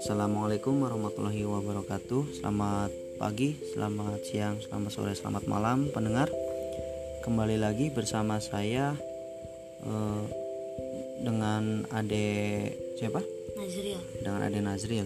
[0.00, 2.88] Assalamualaikum warahmatullahi wabarakatuh Selamat
[3.20, 6.32] pagi, selamat siang, selamat sore, selamat malam pendengar
[7.20, 8.96] Kembali lagi bersama saya
[9.84, 10.22] eh,
[11.20, 13.20] Dengan Ade siapa?
[13.60, 15.04] Nazril Dengan Ade Nazril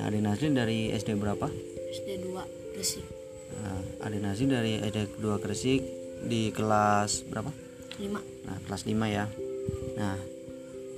[0.00, 1.52] Nah Ade Nazril dari SD berapa?
[2.00, 3.04] SD 2 Gresik
[3.52, 5.84] Nah, Ade Nazril dari SD 2 Gresik
[6.24, 7.71] Di kelas berapa?
[7.98, 9.24] 5 Nah, kelas 5 ya.
[9.98, 10.16] Nah,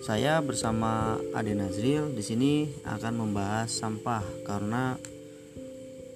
[0.04, 2.52] saya bersama Ade Nazril di sini
[2.84, 5.00] akan membahas sampah karena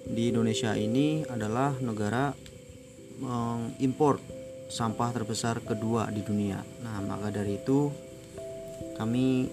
[0.09, 2.33] di Indonesia ini adalah negara
[3.19, 4.21] mengimpor
[4.69, 6.61] sampah terbesar kedua di dunia.
[6.85, 7.89] Nah, maka dari itu
[8.95, 9.49] kami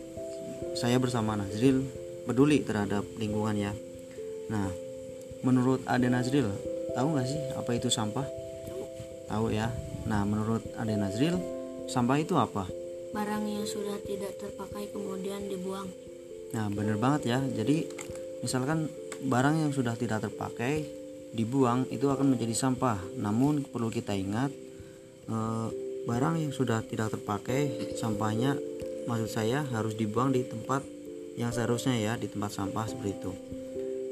[0.76, 1.80] saya bersama Nazril
[2.28, 3.72] peduli terhadap lingkungan ya.
[4.52, 4.68] Nah,
[5.40, 6.52] menurut Ade Nazril,
[6.92, 8.28] tahu nggak sih apa itu sampah?
[9.32, 9.72] Tahu ya.
[10.06, 11.36] Nah, menurut Ade Nazril,
[11.90, 12.66] sampah itu apa?
[13.16, 15.88] barang yang sudah tidak terpakai kemudian dibuang
[16.54, 17.38] Nah, bener banget ya.
[17.42, 17.84] Jadi,
[18.44, 18.86] misalkan
[19.26, 20.86] barang yang sudah tidak terpakai
[21.34, 23.02] dibuang itu akan menjadi sampah.
[23.18, 24.54] Namun perlu kita ingat
[25.26, 25.68] eh,
[26.06, 28.54] barang yang sudah tidak terpakai sampahnya
[29.10, 30.86] maksud saya harus dibuang di tempat
[31.36, 33.32] yang seharusnya ya, di tempat sampah seperti itu.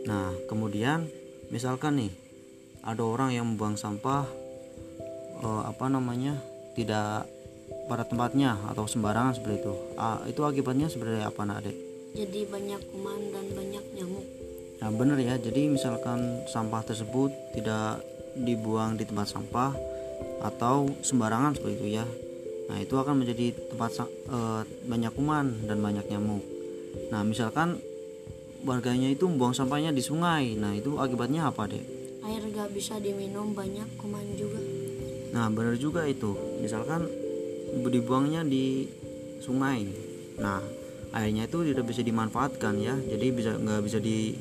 [0.05, 1.09] Nah, kemudian
[1.49, 2.13] misalkan nih
[2.85, 4.29] ada orang yang membuang sampah
[5.45, 6.41] eh, apa namanya?
[6.75, 7.31] tidak
[7.87, 9.75] pada tempatnya atau sembarangan seperti itu.
[9.95, 11.95] Ah, itu akibatnya seperti apa nak adek?
[12.15, 14.27] jadi banyak kuman dan banyak nyamuk
[14.75, 18.05] Nah benar ya, jadi misalkan sampah tersebut tidak
[18.37, 19.73] dibuang di tempat sampah
[20.45, 22.05] atau sembarangan seperti itu ya.
[22.69, 26.45] Nah itu akan menjadi tempat eh, banyak kuman dan banyak nyamuk.
[27.09, 27.81] Nah misalkan
[28.67, 31.85] warganya itu membuang sampahnya di sungai, nah itu akibatnya apa dek?
[32.25, 34.57] air gak bisa diminum banyak kuman juga
[35.35, 36.33] Nah benar juga itu,
[36.63, 37.11] misalkan
[37.91, 38.87] dibuangnya di
[39.43, 39.85] sungai.
[40.39, 40.63] Nah
[41.11, 44.39] airnya itu tidak bisa dimanfaatkan ya, jadi bisa nggak bisa di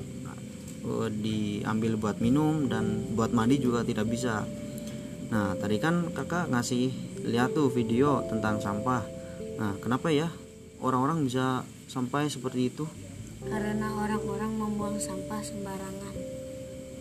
[0.86, 4.46] eh, diambil buat minum dan buat mandi juga tidak bisa.
[5.34, 6.94] Nah tadi kan kakak ngasih
[7.26, 9.02] lihat tuh video tentang sampah.
[9.58, 10.30] Nah kenapa ya
[10.78, 12.86] orang-orang bisa sampai seperti itu?
[13.44, 16.16] karena orang-orang membuang sampah sembarangan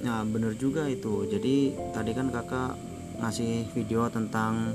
[0.03, 2.75] Nah bener juga itu Jadi tadi kan kakak
[3.23, 4.75] ngasih video tentang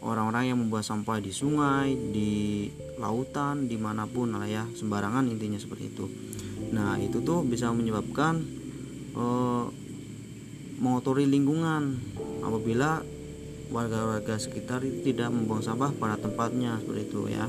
[0.00, 5.60] Orang-orang yang membuang sampah di sungai Di lautan Di mana pun lah ya Sembarangan intinya
[5.60, 6.06] seperti itu.
[6.72, 8.40] Nah itu tuh bisa menyebabkan
[9.18, 9.64] eh,
[10.80, 12.00] Mengotori lingkungan
[12.40, 13.04] Apabila
[13.70, 17.44] warga-warga sekitar itu tidak membuang sampah pada tempatnya Seperti itu ya.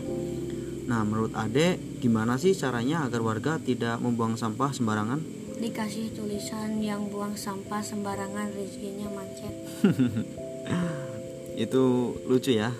[0.91, 5.41] Nah menurut Ade Gimana sih caranya agar warga tidak membuang sampah sembarangan?
[5.61, 9.60] dikasih tulisan yang buang sampah sembarangan rezekinya macet
[11.65, 11.83] itu
[12.25, 12.71] lucu ya.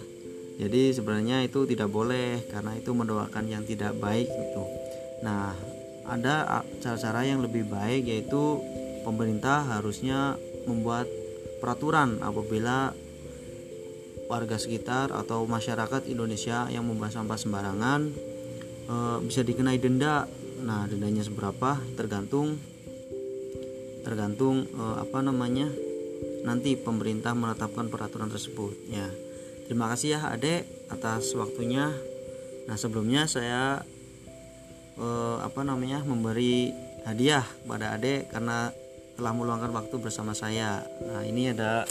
[0.62, 4.64] Jadi sebenarnya itu tidak boleh karena itu mendoakan yang tidak baik itu
[5.22, 5.54] nah
[6.10, 8.60] ada cara-cara yang lebih baik yaitu
[9.06, 10.36] pemerintah harusnya
[10.66, 11.06] membuat
[11.62, 12.92] peraturan apabila
[14.26, 18.02] warga sekitar atau masyarakat Indonesia yang membuang sampah sembarangan
[18.90, 20.26] eh, bisa dikenai denda.
[20.62, 21.78] Nah dendanya seberapa?
[21.94, 22.58] Tergantung
[24.02, 25.70] tergantung eh, apa namanya
[26.42, 29.08] nanti pemerintah menetapkan peraturan tersebut ya.
[29.66, 31.94] Terima kasih ya adek atas waktunya.
[32.68, 33.80] Nah sebelumnya saya
[35.00, 36.74] eh, apa namanya memberi
[37.08, 38.70] hadiah kepada adek karena
[39.16, 40.84] telah meluangkan waktu bersama saya.
[41.08, 41.86] Nah ini ada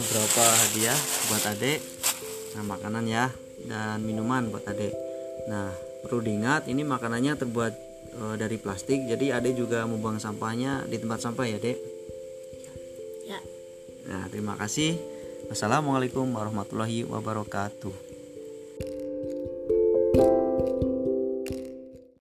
[0.00, 1.80] beberapa hadiah buat adek.
[2.56, 3.28] Nah makanan ya
[3.66, 4.94] dan minuman buat adek.
[5.50, 5.70] Nah
[6.06, 7.72] perlu diingat ini makanannya terbuat
[8.16, 11.95] eh, dari plastik jadi adek juga membuang sampahnya di tempat sampah ya dek
[14.06, 14.94] Nah, terima kasih.
[15.50, 18.05] Wassalamualaikum warahmatullahi wabarakatuh.